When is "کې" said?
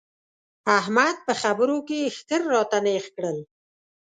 1.87-2.13